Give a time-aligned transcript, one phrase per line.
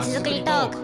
[0.00, 0.78] まちづくりトーク。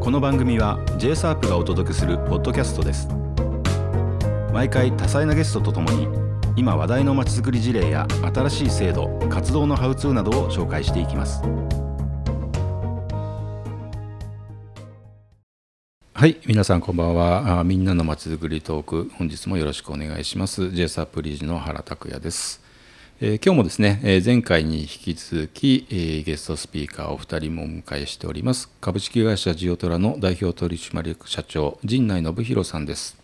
[0.00, 3.06] この番組は j s a r p がお届けするポッドキャストです。
[4.52, 6.08] 毎回多彩なゲストとともに
[6.56, 11.42] 今話題のまちづくり事例や新しい制度活動のハウツーなどを紹介していきます。
[16.12, 17.60] はい皆さんこんばんは。
[17.60, 20.72] あみんなのまちづくりトーク本日もよろしくお願いします。
[20.72, 22.68] j a r p 理事の原拓也です
[23.20, 33.16] えー今日もですね、えー前回に引き続き、えーゲストスピーカーをお二人もお迎えしております株式会社ジオトラの代表取締役社長陣内信弘さんです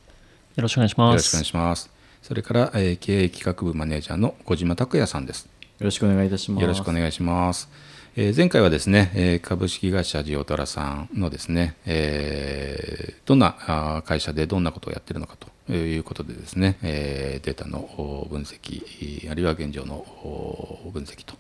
[0.55, 1.13] よろしくお願いします。
[1.13, 1.91] よろしくお願いします
[2.23, 6.63] それから、えー経営企画部マネージャーの小島拓也さんですよろしくお願いいたします。
[6.63, 7.69] よろしくお願いします。
[8.19, 21.35] えー前回はですね、えー株式会社ジオトラさんのですね、えーどんなあ会社でどんなことをやってるのかということでですね、えーデータのお分析、あるいは現状のお分析と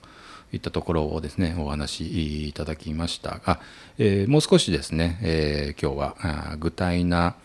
[0.52, 3.60] いったところをですね、お話しいただきましたが、
[3.98, 7.36] えーもう少しですね、えー今日はあ具体な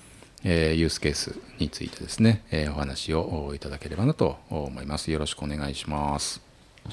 [0.44, 5.09] えーユースケースについてですね、えーお話をいただければなと思います。
[5.09, 6.41] よろしくお願いします。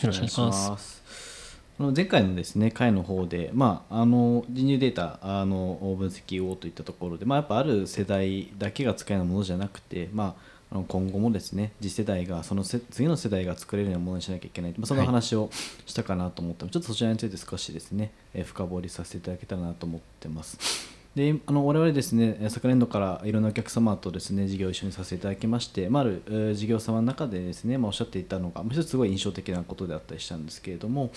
[0.01, 1.38] よろしくお願いします。
[1.79, 10.37] 前回のですね回の方で、まあ、あの人流データあの分析をといったところで、まあ、やっぱある世代だけが使えるものじゃなくて、ま
[10.71, 15.51] あ、あの今後もですね次世代がそのせ次の世代が作れるようなものにしなきゃいけない、まあ、その話を
[15.87, 20.98] したかなと思って、ちょっとそちらについて少しですね、えー深掘りさせていただけたらなと思ってます。
[21.15, 31.11] であの我々ですね昨年度からいろんなお客様とですね事業を一緒にさせていただきまして、まあ、ある事業様の中でですね、まあ、おっしゃっていたのが、もう一つすごい印象的なことであったりしたんですけれども、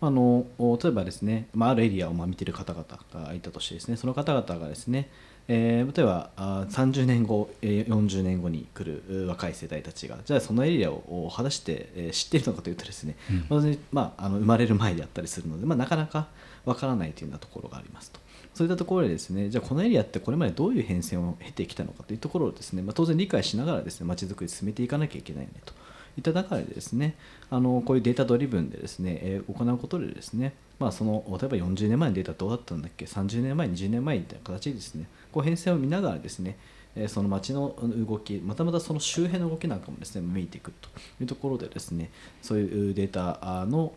[0.00, 5.10] あの例えばですね、まあ、あるエリアをま見てる方々がいたとしてですねその方々がですね、
[5.48, 13.16] えー例えばあー30年後、えー40年後に来るう若い世代たちがじゃあそのエリアをお果たして、えー知っているのかというとですね、
[13.48, 16.28] まずまあ、あの生まれる前であったりするので、まあ、なかなか
[16.64, 18.20] わからないというようなところがありますと。
[18.54, 25.72] そういったところでですねじゃあこのエリアってこれまでどういう変遷を経てきたのかというところをですね、まあ、当然理解しながらですね街づくり進めていかなきゃいけないよねと
[26.16, 27.16] いった中でですね
[27.50, 36.56] あのこういうデータドリブンでですね、えー行うことでですねまあその例えば40年前のデータどうだったんだっけ30年前20年前みたいな形でですねこう変遷を見ながらですね
[36.96, 37.76] えその街の
[38.06, 40.88] 動きまたまたその周辺の動きなんかもですね見えていくと
[41.20, 42.10] いうところでですね
[42.42, 43.92] そういうデータの、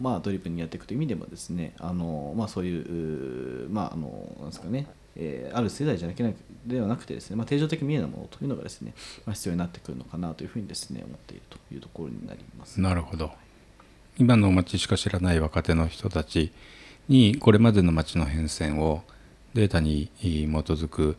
[0.00, 4.86] まあ、ドリブンにやっていくという意味でもですねあの、まあ、そういうまああのなんですかね
[5.16, 6.32] えある世代じゃなきゃ
[6.66, 8.94] ではなくてですね、まあ、定常的に見えないものというのがですね、
[9.26, 12.80] まあ、必要になってくるのかなというふうにですね思っているというところになります。
[12.80, 13.32] なるほど。
[14.18, 16.52] 今の町しか知らない若手の人たち
[17.08, 19.02] にこれまでの町の変遷を
[19.54, 21.16] データに基づく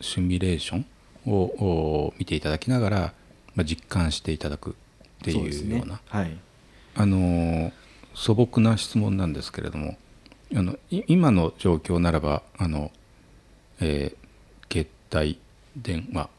[0.00, 0.86] シミュレーション
[1.26, 3.12] をお見ていただきながら、
[3.54, 4.74] まあ、実感していただくっ
[5.22, 6.00] ていうような。
[6.08, 6.36] はい。
[6.94, 7.72] あのー
[8.14, 9.96] 素朴な質問なんですけれども
[10.54, 12.90] あのい今の状況ならばあの、
[13.82, 14.22] えー
[14.72, 15.38] 携帯
[15.76, 16.30] 電話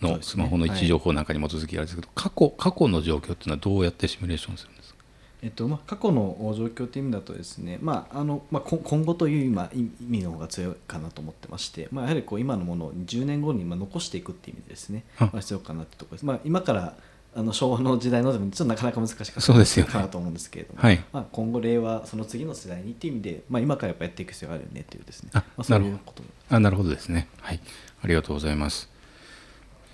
[0.00, 4.96] のスマホの位置情報なんかに基づきあれですけど、過去過去の状況っていうのはどうやってシミュレーションするんですか？
[5.42, 16.96] えっとまあ、過去の状況という意味だとですね、まああのまあ、こ今後という今意味の方が強いかなと思ってまして、まあ、やはりこう今のものを10年後にまあ残していくっていう意味でですね、あまあ、必要かなってところです、まあ、今から
[17.38, 19.92] あの昭和の時代のでもちょっとなかなか難しかったそうですよね。
[19.92, 21.04] かなと思うんですけれども、はい。
[21.12, 25.30] まあ、今後令和その次の世代にっていう意味で、まあ、今からやっぱやっていく必要があるよねっていうですね。
[25.34, 25.96] あまあ、そうなるほど。
[25.96, 27.28] いうことあなるほどですね。
[27.42, 27.60] はい。
[28.02, 28.88] ありがとうございます。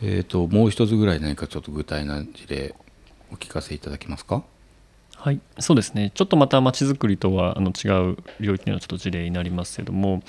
[0.02, 2.74] えっ、ともう一つぐらい何かちょっと具体な事例
[3.32, 4.44] お聞かせいただけますか？
[5.22, 6.10] はい、そうですね。
[6.16, 10.20] ちょっとまたまちづくりとはあの違う領域のちょっと事例になりますけども、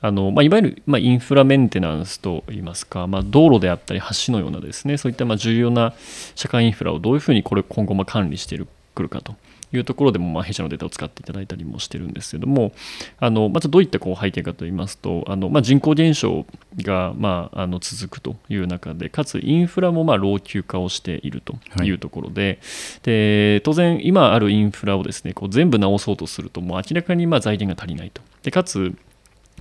[0.00, 5.92] あのまあ、いわゆる、ま、インフラメンテナンスといいますか、まあ、道路であったり橋のようなですね、そういったま重要な
[6.34, 8.58] 社会インフラをどういうふうにこれ今後ま管理して
[8.94, 9.34] くるかと
[9.72, 12.72] いうところでもまあ弊社のデータを使っていただいたりもしてるんですけども、
[13.18, 16.46] あのまずどういったこう背景かといいますと、あのまあ、人口減少
[16.82, 22.60] がまああの続くという中で、かつインフラもまあ老朽化をしているというところで、
[23.02, 28.22] で当然、今あるインフラをですねこう全部直そうとすると、もう明らかにまあ財源が足りないと。
[28.42, 28.94] でかつ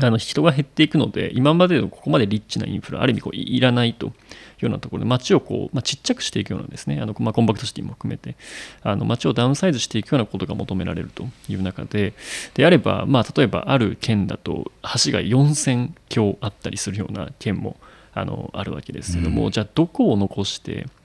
[0.02, 8.36] あの人が減っていくので、今までのここまでリッチなインフラ、ある意味こういいらないというようなところで、街をこう、まあ、ちっちゃくしていくようなですね、あのまあ、コンパクトシティも含めて、
[8.84, 12.14] あの街をダウンサイズしていくようなことが求められるという中で、
[12.54, 17.78] であれば、まあ、例えばある県だと、橋が4000橋あったりするような県も
[18.14, 19.52] あのあるわけですけども、うん。
[19.52, 20.98] じゃあ、どこを残して、えー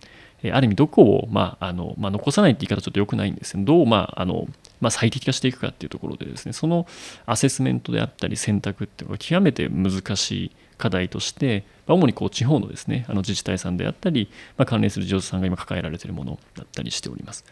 [0.50, 4.48] ある意味どこを、まああのまあ、残さないって言い方ちょっと良くないんですけどどう、まああの
[4.82, 6.86] まあ、最適化していくかっていうところでですねその
[7.24, 17.44] アセスメントであったり選択っていうのが極めて難しい課題として、まあ主にこう地方のですねあの自治体さんであったり、まあ、関連する事業者さんが今抱えられているものだったりしております。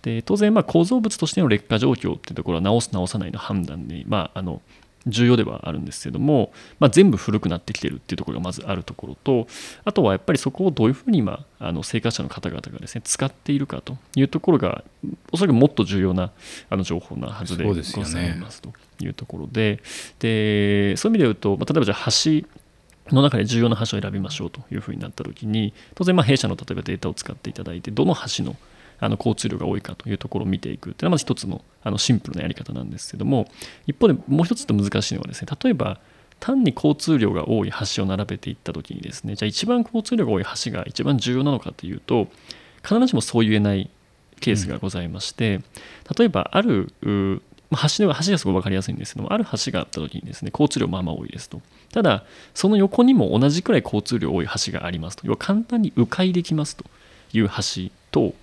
[0.00, 4.60] で当然、ま構造物としての劣化状況っていうところは直す直さないの判断に、まあ、あの
[5.06, 9.46] 重要ではあるんですけども、まあ、全部古くなってきてるっていうところがまずあるところと
[9.84, 14.84] あとはやっぱりそこをどういうふうに今あの生活者の方々がですね使っているかというところが
[15.32, 16.30] おそらくもっと重要な
[16.70, 17.80] あの情報なはずでござ
[18.22, 19.80] いますというところで
[20.20, 22.46] でそういう意味で言うと、まあ、例えばじゃあ橋
[23.14, 28.56] の中で重要な橋を選びましょうというふうになったときに当然まあ弊社の例えばデータを使っていただいてどの橋の
[29.04, 33.48] あの交通量が多いかというところを見ていくというのはまず一つのあのシンプルなやり方なんですけども
[33.88, 35.98] 一方でもう一つと難しいのはですね例えば
[36.38, 42.28] 単に交通量が多い橋を並べていったときにですねじゃあ一番交通量が多い橋が一番重要なのかというと
[42.84, 43.90] 必ずしもそう言えない
[44.40, 45.60] ケースがございまして、
[46.18, 46.92] 例えばある
[47.70, 51.62] ま橋の橋がすごく分かりやすいんですけどもある橋があった時にですね交通量まあまあ多いですと。
[51.92, 55.26] ただその横にも同じくらい交通量多い橋がありますと。
[55.26, 56.84] 要は簡単に迂回できますと
[57.32, 58.34] いう橋と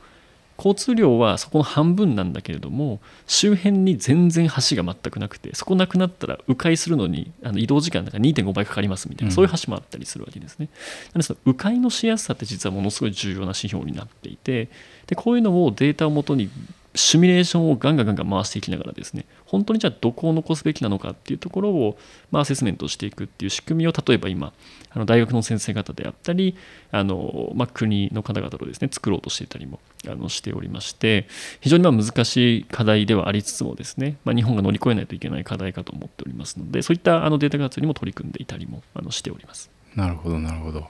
[0.59, 10.67] 交通量はそこの半分なんだけれども周辺に全然橋が全くなくてそこなくなったら迂回するのにあの移動時間が2.5倍かかりますみたいな、うんそういう橋もあったりするわけですね。
[11.13, 14.69] なのでその迂回のしやすさって実はものすごい重要な指標になっていて
[15.07, 16.49] でこういうのをデータをもとに
[16.95, 21.97] シミュレーションをガンガンガンガン回していきながらですね本当にじゃあどこを残すべきなのかっていうところを、
[22.29, 24.53] まあ、アセスメントしていくっていう仕組みを例えば今
[24.91, 26.55] あの大学の先生方であったり
[26.91, 31.27] あの、まあ、国の方々とですね作ろうとしていたりもあのしておりまして
[31.61, 39.71] 非常にまあ難しい課題ではありつつもですね、まあ、日本が乗り越えないといけない課題かと思っておりますのでそういったあのデータ活用にも取り組んでいたりもあのしております。
[39.95, 40.87] なるほどなるほど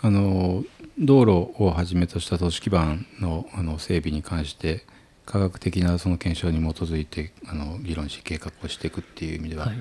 [0.00, 0.64] あの
[0.98, 4.84] 道路をはじめとした都市基盤のあの整備に関して
[5.26, 9.76] 科学的なその検証に基づいてあの議論し計画をしていくっていう意味では、はい。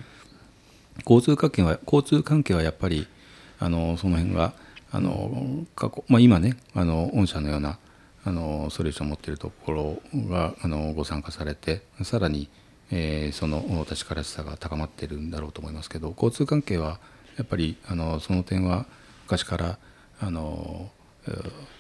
[1.00, 3.07] 交通関係は交通関係はやっぱり
[3.60, 4.54] あのその辺が
[4.92, 7.80] あの過去、まあ、今ねあの御社のような
[8.25, 12.48] あのソリューションを持っているところがあのご参加されてさらに、
[12.92, 17.00] えーその確からしさが高まっているんだろうと思いますけど交通関係は
[17.38, 18.86] やっぱりあのその点は
[19.24, 19.78] 昔から
[20.22, 21.03] あのえー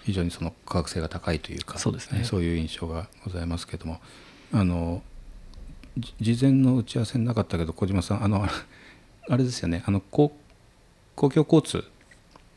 [0.03, 3.99] 非常にその科学性が高いというかそうですねそういう印象がございますけども
[4.51, 5.01] あの
[5.97, 8.45] じ事前の打ち合わせになかったけど小島さんあの
[9.29, 10.35] あれですよねあの公
[11.15, 11.87] 公共交通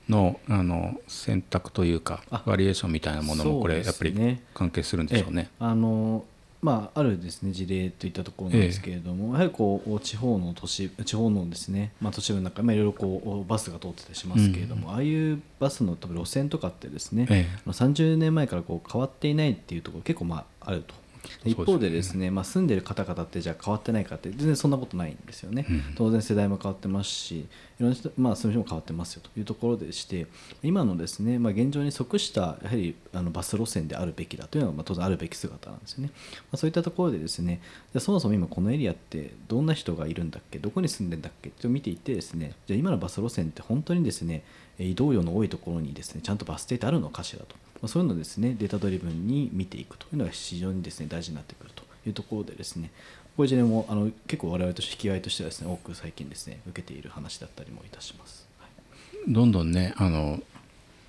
[0.08, 5.50] のあの選択というかあバリエーションみたいなものもこれやっぱり関係するんでしょうね。
[5.58, 6.24] あの
[6.66, 21.05] まあ、あるですね事例といったところなんですけれども、やはりこう地方の都市地方のですね、まあ、都市部の中、まあ、いろいろこうバスが通ってたりしますけれども、ああいうバスの多分路線とかってですね、えあの30年前からこう変わっていないっていうところ結構まああると。
[21.44, 25.82] 一方でですね、まあ、住んでる方々ってじゃあ変わってないかって全然そんなことないんですよね、うん。
[25.96, 27.46] 当然世代も変わってますしい
[27.80, 30.26] ろんな人、まあ、住む人も変わってますよというところでして
[30.62, 37.60] 今のですね、まあ、現状に即したやはりあのバス路線であるべきだというのがまあ当然あるべき姿なんですよね、まあ、そういったところでですね
[37.92, 44.42] じゃあそもそも今このエリアってどんな人がいるんだっけどこに住んでんだっけって見ていってですねじゃあ今のバス路線って本当にですね
[44.78, 52.90] えー移動量の多いところにですねちゃんとバス停ってあるのかしらと、まあ、そういうのをですねデータドリブンに見ていくというのが非常にですね大事になってくるというところでですね
[53.36, 58.48] これいずれもあの結構我々として引き合いとしてはですね多く最近ですね受けている話だったりもいたします。
[58.58, 60.40] はいどんどんねあの、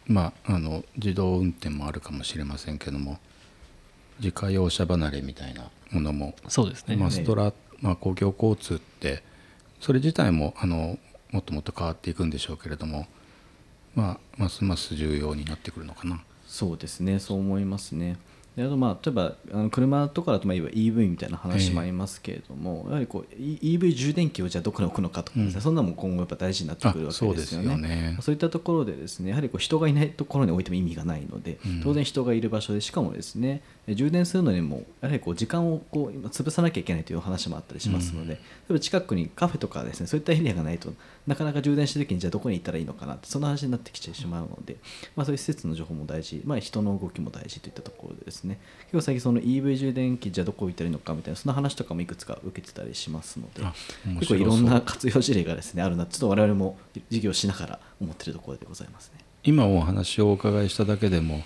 [0.08, 3.20] まあ、あの自動運転もあるかもしれませんけども
[4.20, 9.24] 自家用車離れみたいなものもそうですね、まあ、ストラ、まあ、公共交通って
[9.80, 10.98] それ自体もあの
[11.32, 13.06] もっともっと変わっていくんでしょうけれども、
[13.96, 16.24] まあ、ますます重要になってくるのかな。
[16.48, 18.18] そうですね、そう思いますね。
[18.56, 27.72] であとまあ例えばあの車とかだとまあいわゆる EV みたいな話もありますけれども、やはりこう E- EV 充電器をじゃあどこに置くのかとかうんそんなのも今後やっぱ大事になってくるわけですよね。
[27.72, 28.18] よね。
[28.20, 38.40] そういったところでですねやはりこう人がいないところに置いても意味がないので、うん当然人がいる場所でしかもですねえ充電するのにもやはりこう時間をこう今潰さなきゃいけないという話もあったりしますので、例
[38.72, 40.94] えば近くにカフェとかですねそういったエリアがないと
[41.26, 44.76] なかなか充電した時にじゃあどこに行ったらいいのかなってそんな話になってきてしまうので、
[45.16, 48.60] まあ、そういう施設の情報も大事、まあ、人の動きも大事といったところでですね
[48.92, 53.64] 結構最近その EV 充電器じゃあどこ置いたらいいのかみたいなそんな話とかもいくつか受けてたりしますので
[54.20, 56.78] 結構いろんな活用事例がですねあるなちょっと我々も
[57.10, 59.20] 事業しながら思っているところでございますね。
[59.44, 61.44] 今お話をお伺いしただけでも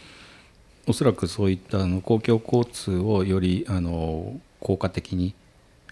[0.88, 5.34] おそらくそういったあの公共交通をよりあの効果的に、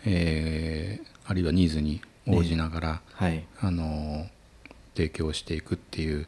[0.05, 3.45] えーあるいはニーズに応じながら、はい。
[3.61, 4.25] あの
[4.95, 6.27] 提供していくっていう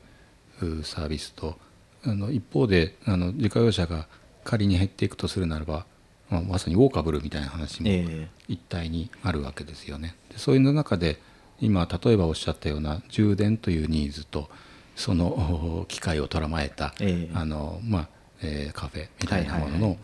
[0.62, 1.58] うサービスと
[2.06, 4.08] あの一方であの自家用車が
[4.44, 5.86] 仮に減っていくとするならば、
[6.30, 10.16] まあ、まさにウォーカブルみたいな話もえ一体にあるわけですよね。
[10.30, 11.20] でそういう中で
[11.60, 14.50] 今例えばおっしゃったような充電というニーズと
[14.96, 17.32] その機械を捉まえた、ええ。
[17.34, 18.08] あのまあ
[18.42, 19.98] えーカフェみたいなものの、はいはいは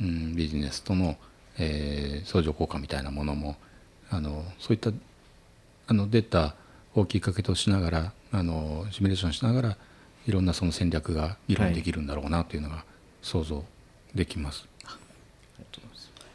[0.00, 1.16] うん、ビジネスとの、
[1.58, 3.56] えー相乗効果みたいなものも
[4.10, 4.90] あのそういった
[5.86, 6.54] あのデータ
[6.94, 9.76] をきっかけとしながらあのシミュレーションしながら
[10.26, 12.84] いろんなその戦略が議論できるんだろうなというのが
[13.22, 13.64] 想像
[14.14, 14.68] できます。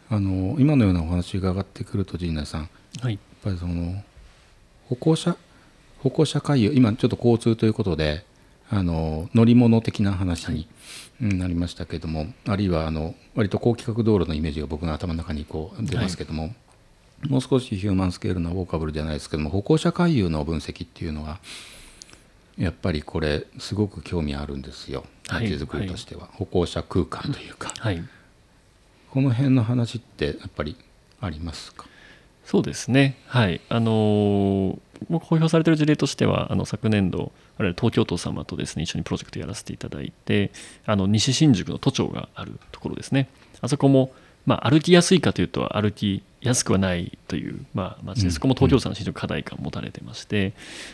[0.09, 2.69] あの今のようなお話が上がってくると陣内さんやっ
[3.03, 4.01] はいぱりその
[4.87, 5.35] 歩行者
[6.01, 8.23] 歩行者回遊今ちょっと交通ということで
[8.69, 10.67] あの乗り物的な話に
[11.21, 16.53] うんなりましたけども、あるいはあの割と高規格道路のイメージが僕の頭の中にこう出ますけども、
[17.27, 21.39] もう少しヒューマンスケールなウォーカブルじゃないですけども歩行者回遊の分析っていうのは
[22.57, 27.73] やっぱりこれすごく興味あるんですよはい街づくりとしては、歩行者空間というか。
[27.79, 28.03] はい。
[29.09, 30.75] この辺の話ってやっぱり
[31.21, 31.85] ありますか？
[32.47, 33.61] そうですね、はい。
[33.69, 40.49] あのー公表されている事例としては、あの昨年度、我々東京都様とですね一緒にプロジェクトやらせていただいて、
[40.87, 43.29] あの西新宿の都庁があるところですね、
[43.61, 44.11] あそこも、
[44.47, 48.31] まあ、歩きやすいかというと、歩きやすくはないという、まあ、街で、うん。
[48.31, 50.53] そこも東京都さんの非常に課題感を持たれてまして、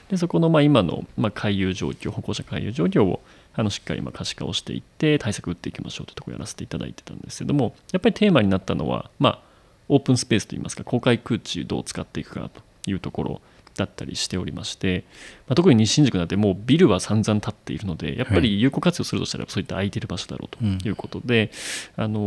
[0.09, 3.21] でそこのまあ今のまあ回遊状況、歩行者回遊状況を
[3.53, 9.52] あのしっかりまあ可視化をしていって、対策打っていきましょうというところをやらせていただいてたんですけども、やっぱりテーマになったのは、まあ、
[9.93, 13.41] オープンスペースといいますか公開空地をどう使っていくかというところ
[13.75, 15.03] だったりしておりまして、
[15.47, 21.51] まあ、特に西新宿なんてもうビルは散々建っているのでやっぱり有効活用するとしたらそういった空いてる場所だろうということで、
[21.95, 22.19] あの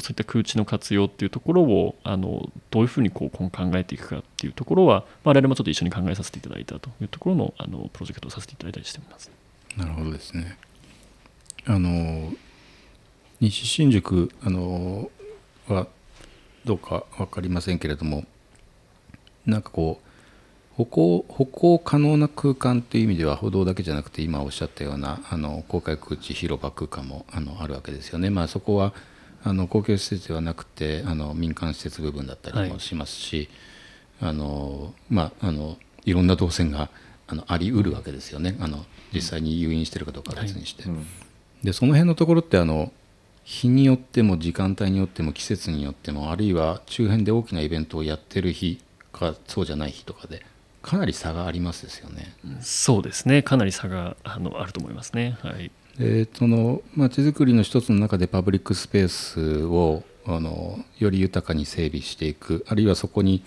[0.00, 9.30] そういった空地の活用っていうところをあのどういうふうにこう今後考えていくかっていうところは、まあ、我々もちょっと一緒に考えさせていただいたというところのあのプロジェクトをさせていただいたりしています。
[9.76, 10.58] なるほどですね。
[11.66, 12.32] あの
[13.40, 15.10] 西新宿あの
[15.68, 15.86] は
[16.64, 18.24] どうか分かりませんけれども
[19.46, 20.08] なんかこう
[20.76, 28.30] 歩行歩行可能な空間という意味では歩道だけじゃなくて今おっしゃったようなあの公開空地広場空間もあのあるわけですよね。
[28.30, 28.94] まあ、そこは
[29.42, 33.48] あの公共施設ではなくてあの民間施設部分だったりもしますし、
[34.20, 36.90] あのまああのいろんな動線が
[37.26, 38.56] あのありうるわけですよね。
[38.60, 41.06] あの実際に誘引してるかどうかは別にして、うん。
[41.64, 42.92] でその辺のところってあの
[43.48, 48.78] 日によっても時間帯によっても季節によってもあるいは周辺で大きなイベントをやってる日
[49.10, 50.44] かそうじゃない日とかで
[50.82, 52.34] かなり差がありますですよね。
[52.60, 55.38] そうですねかなり差があのあると思いますね。
[55.40, 63.42] はいでその街づくりの一つの中でパブリックスペースをあのより豊かに整備していくあるいはそこに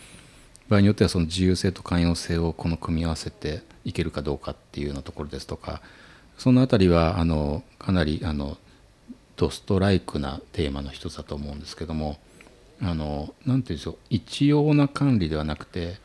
[0.68, 5.82] 場合によってはその自由性と寛容性をこの組み合わせていけるかどうかっていうようなところですとか
[6.40, 8.58] そのあたりはあのかなりあの
[9.42, 12.20] ドストライクなテーマの一つだと思うんですけども
[12.80, 15.96] あのなんて言うんでしょう一様な管理ではなくて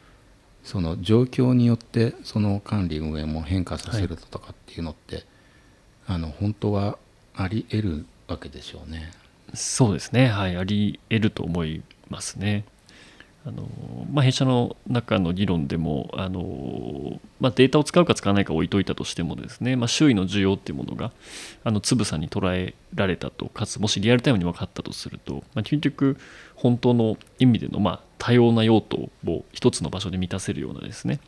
[0.64, 5.24] その状況によってその管理運営も変化させるとかっていうのって、
[6.08, 6.98] あの本当は
[7.36, 9.12] あり得るわけでしょうね。
[9.54, 12.64] そうですね、はい、あり得ると思いますね。
[13.46, 13.68] あの
[14.10, 21.12] まあ、弊社の中の議論でもあの、まあ、データを使うか使わないか置いといたとしてもですね、まあ、周囲の需要っていうものが
[21.62, 26.16] あのつぶさに捉えられたとかつもしリアルタイムに分かったとすると、まあ、結局
[26.56, 31.20] 本当の意味での、まあ、多様な用途を一つの場所で満たせるようなですね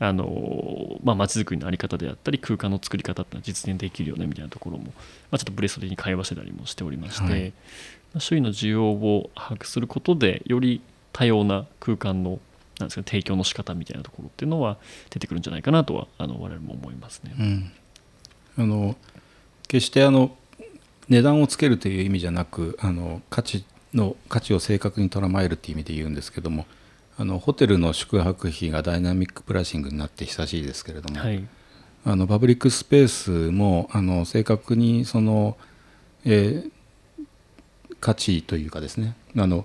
[0.00, 4.92] あのまあ、街づくりの在り方であったり空間の作り方ってのは実現できるよねみたいなところも、ま
[5.32, 7.52] あ、ちょっとブレスト的に会話してたりもしておりまして、はい。
[8.14, 10.80] まあ周囲の需要を把握することでより
[11.12, 12.38] 多様な空間の
[12.78, 14.78] なんですか提供の仕方みたいなところっていうのは
[15.10, 17.34] 出てくるんじゃないかなとはあの我々も思いますね。
[17.38, 17.72] うん、
[18.56, 18.96] あの
[19.66, 20.36] 決してあの
[21.08, 26.66] 値段をつけるという意味じゃなくあの価値の価値を正確に捉まえるという意味で言うんですけども
[27.16, 31.42] あのホテルの宿泊費がダイナミックプライシングになって久しいですけれども、はい、
[32.04, 35.56] あのパブリックスペースもあの正確にその、
[36.24, 36.70] えー
[38.00, 39.64] 価値というかですねあの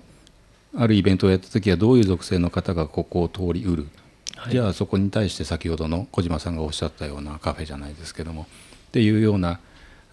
[0.76, 3.82] あるイベントをやった時はどういう属性の方がここを通りうる、
[4.36, 8.46] はいじゃあそこに対して先ほどの小島さんがおっしゃったようなカフェじゃないですけどもっ
[8.90, 9.60] ていうような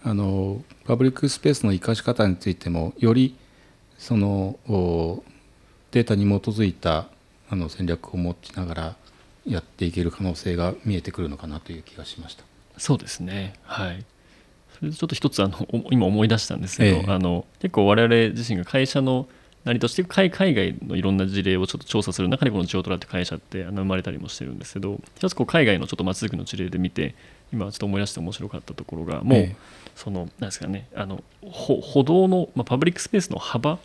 [0.04, 3.36] あのパブリックスペースの生かし方についてもより
[3.98, 5.22] そのお
[5.90, 7.08] データに基づいた
[7.50, 8.96] あの戦略を持ちながら
[9.46, 12.44] やっていける可能性が見えてくるのかなという気がしました。
[12.78, 13.54] そうですね。
[13.64, 14.04] はい。
[14.78, 19.28] それでちょっと一つあのお今思い出したんですけど、ええあの結構我々自身が会社の
[19.64, 27.14] なりとして海海外のいろんな事例をちょっと調査する中でこのジオトラって会社ってあの生まれたりもしてるんですけど一つこう海外のちょっと街づくりの事例で見て
[27.52, 29.56] 今ちょっと思い出して面白かったところがもう、ええ。
[29.94, 33.78] そのなんですかねあの歩歩道の、まあ、パブリックスペースの幅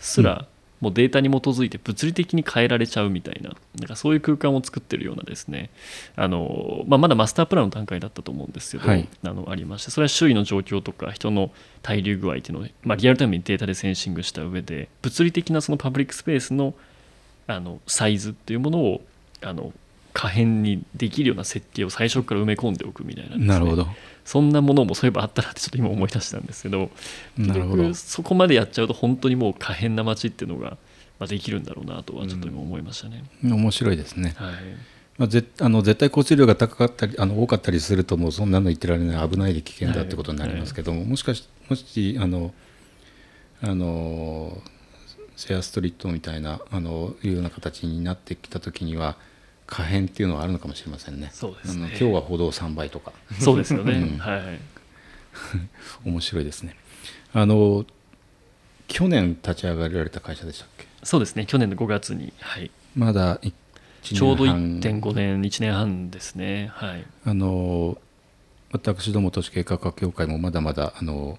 [0.00, 0.46] すら、
[0.80, 5.70] もうデータに基づいて物理的に変えられちゃうみたいななんかそういう空間を作ってるようなですね
[6.16, 9.08] あの、まあ、まだマスタープランの段階だったと思うんですけど、はい。
[9.22, 11.50] あのありましてそれは周囲の状況とか人の
[11.82, 16.74] 滞留具合っていうのを、まあ、リアルタイムにデータでセンシングした上で物理的なそのパブリックスペースの
[17.46, 19.00] あのサイズっていうものを
[19.42, 19.72] あの
[20.12, 23.86] 可変にできるような設計を最初から埋め込んでおくみたいなねなるほど
[24.24, 26.90] そんなものもそういえばあったなってちょっと今思い出したんですけど
[27.36, 27.82] なるほど。
[27.84, 30.76] 結局そこまでやっちゃうと本当にもう可変な街っていうのが
[31.18, 33.24] まあできるんだろうなとはちょっと今思いましたね。
[33.42, 34.54] 面白いですね、はい。
[35.18, 42.54] まあ、ぜあの絶対降水量が高かったりあの多かったりするともうそんなの言ってられない危ないで危険だってことになりますけども、もしかしもしあの
[43.62, 44.62] あの
[45.36, 49.16] シェアストリートみたいなあのいうような形になってきた時には
[49.70, 51.30] 可変っていうのはあるのかもしれませんね。
[51.32, 51.86] そうですね。
[51.90, 53.12] 今日は歩道3倍とか。
[53.38, 54.18] そうですよね、うん。
[54.18, 54.60] はい。
[56.04, 56.76] 面白いですね。
[57.32, 57.86] あの
[58.88, 60.86] 去年立ち上がられた会社でしたっけ？
[61.04, 61.46] そうですね。
[61.46, 63.52] 去年の5月に、はい、まだ1年
[64.02, 66.70] ちょうど半1.5年1年半ですね。
[66.74, 67.06] はい。
[67.24, 67.96] あの
[68.72, 71.38] 私ども都市計画課協会もまだまだあの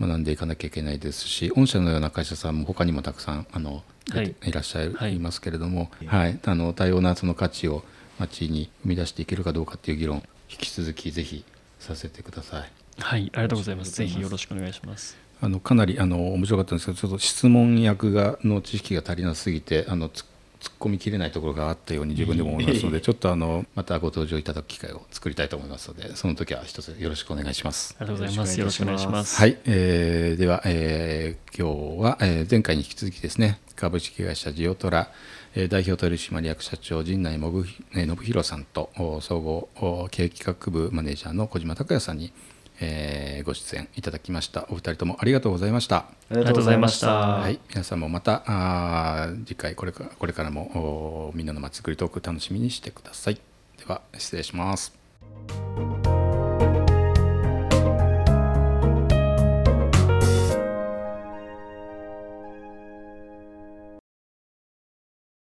[0.00, 7.84] 学んでいかなきゃいけないですし御社のような会社さんも他にもたくさんあの、はいい、らっしゃいはいますけれども、はいあの多様なその価値を
[8.18, 11.44] 街に生み出していけるかどうかっていう議論引き続きぜひ
[11.78, 12.70] させてください。
[12.98, 13.92] はい、ありがとうございます。
[13.92, 15.16] ぜひよろしくお願いします。
[15.40, 20.24] あのかなりあの面白かったんですけどちょっと質問役がの知識が足りなすぎてあのつ
[20.60, 27.96] 突っ込みきれないところがあったように自分でも思いますのでちょっとあのまたご登場いただく機会を作りたいと思いますのでその時は一つよろしくお願いします。
[27.98, 28.58] ありがとうございます。
[28.60, 29.36] よろしくお願いします。
[29.36, 35.10] はい、えーでは、えー今日は、えー前回に引き続きですね株式会社ジオトラ、
[35.54, 42.32] えー代表取締役社長陣内信弘さんとお総合お経営企画部マネージャーの小島拓也さんに、
[42.80, 45.96] えーご出演いただきましたお二人ともありがとうございました。
[45.96, 47.08] ありがとうございました。
[47.08, 53.34] はい、皆さんもまたあー次回これからこれからもおみんなのまちづくりトーク楽しみにしてください。
[53.34, 53.40] で
[53.86, 54.92] は失礼します。